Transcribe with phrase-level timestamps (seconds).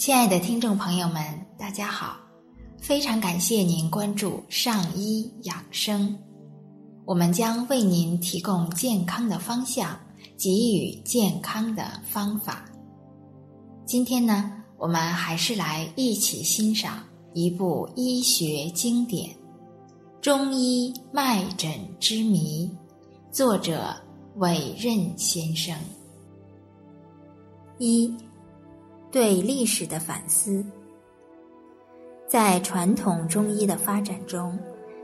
[0.00, 1.22] 亲爱的听众朋友们，
[1.58, 2.16] 大家好！
[2.78, 6.18] 非常感谢您关注上医养生，
[7.04, 9.94] 我们将为您提供健康的方向，
[10.38, 12.64] 给予健康的方法。
[13.84, 17.04] 今天呢，我们还是来一起欣赏
[17.34, 19.28] 一部医学经典
[20.22, 22.66] 《中医脉诊之谜》，
[23.36, 23.94] 作者
[24.36, 25.76] 韦任先生。
[27.78, 28.10] 一
[29.10, 30.64] 对历史的反思，
[32.28, 34.56] 在传统中医的发展中，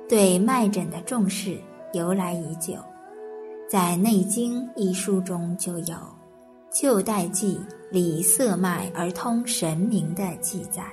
[0.09, 1.59] 对脉诊的重视
[1.93, 2.75] 由来已久。
[3.69, 5.97] 在《内经》一书中就有
[6.71, 7.61] “旧代记
[7.91, 10.85] 理色脉而通神明”的记载。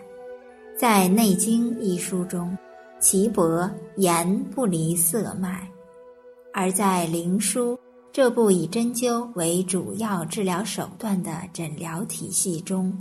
[0.75, 2.57] 在《内经》一书中，
[2.99, 5.67] 岐伯言不离色脉；
[6.51, 7.75] 而在《灵枢》
[8.13, 12.95] 这部以针灸为主要治疗手段的诊疗体系中，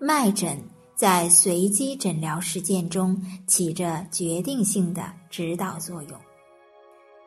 [0.00, 0.60] 脉诊
[0.96, 6.18] 在随机诊疗实践中起着决定性的指导作用。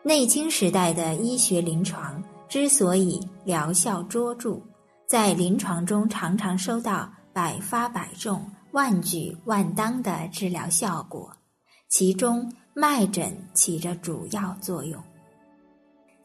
[0.03, 4.61] 内经时代的医学临床之所以疗效卓著，
[5.07, 11.31] 在临床中常常收到百发百中、万举万当的治疗效果，
[11.87, 15.01] 其中脉诊起着主要作用。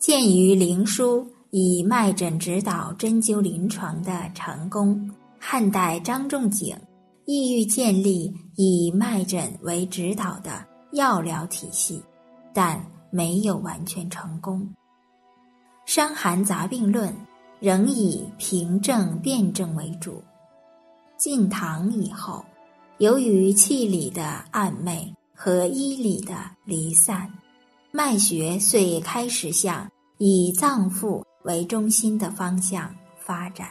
[0.06, 5.10] 鉴于《灵枢》以脉诊指导针灸临床的成功。
[5.40, 6.76] 汉代张仲景
[7.24, 12.02] 意欲建立以脉诊为指导的药疗体系，
[12.52, 14.60] 但没有完全成功。
[15.86, 17.08] 《伤寒杂病论》
[17.58, 20.22] 仍以平症辨证为主。
[21.16, 22.44] 晋唐以后，
[22.98, 26.34] 由于气理的暧昧和医理的
[26.66, 27.26] 离散，
[27.96, 33.68] 脉学遂开始向以脏腑为中心的方向发展。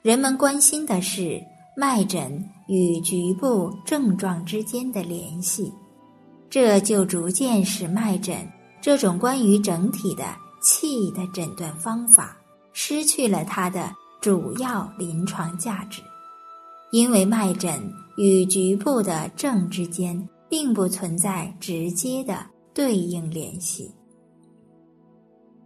[0.00, 1.38] 人们关心的是
[1.76, 5.70] 脉诊与局部症状之间的联系，
[6.48, 12.38] 这就逐渐使脉诊这种关于整体的气的诊断方法
[12.72, 16.00] 失去了它的主要临床价值，
[16.90, 22.46] 因为脉诊与局部的症之间并不存在直接的
[22.76, 23.90] 对应联系。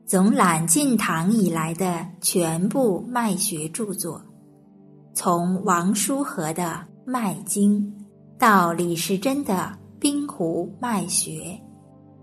[0.06, 4.22] 总览晋唐以来的全部脉学著作。
[5.12, 6.62] 从王叔和的
[7.04, 7.82] 《脉经》
[8.38, 9.54] 到李时珍的
[9.98, 11.31] 《冰湖脉学》，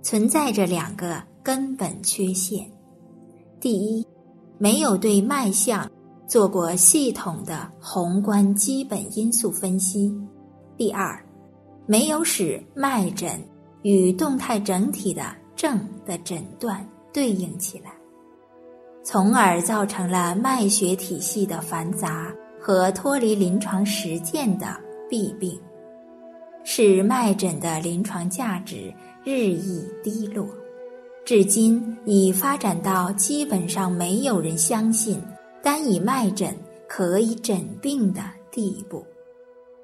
[0.02, 2.72] 存在着两个根本缺陷：
[3.60, 4.08] 第一，
[4.58, 5.92] 没有对脉象
[6.26, 10.10] 做过系统的宏观基本因素分析；
[10.78, 11.22] 第二，
[11.86, 13.38] 没有使脉诊
[13.84, 17.92] 与动态整体的症的诊断对应起来，
[19.04, 22.34] 从而造成了脉学体系的繁杂。
[22.60, 24.68] 和脱离临床实践的
[25.10, 25.58] 弊病，
[26.66, 28.94] 使脉诊的临床价值
[29.24, 30.46] 日益低落，
[31.24, 35.22] 至今已发展到基本上没有人相信
[35.64, 36.54] 单以脉诊
[36.90, 38.22] 可以诊病的
[38.52, 39.06] 地步，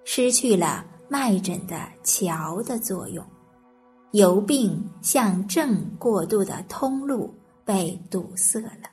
[0.04, 3.26] 失去了脉诊的桥的作用，
[4.14, 7.34] 由病向症过渡的通路
[7.66, 8.90] 被堵塞了。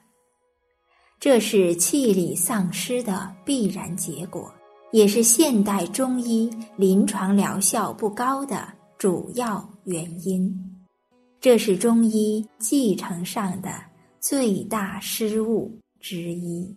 [1.18, 4.50] 这是气力丧失的必然结果，
[4.92, 8.66] 也是现代中医临床疗效不高的
[8.96, 10.50] 主要原因。
[11.38, 13.74] 这是中医继承上的
[14.20, 15.70] 最大失误
[16.00, 16.74] 之一。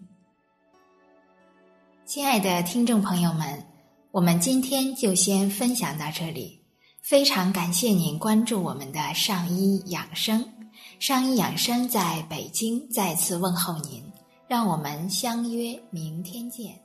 [2.04, 3.64] 亲爱的听众朋友们，
[4.12, 6.63] 我们今天就先分享到这里。
[7.04, 10.42] 非常感谢您关注我们的上医养生，
[11.00, 14.02] 上医养生在北京再次问候您。
[14.48, 16.80] 让我们相约明天见。